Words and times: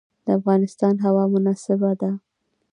د 0.25 0.27
افغانستان 0.39 0.95
هوا 1.05 1.23
مناسبه 1.33 1.91
ده. 2.01 2.11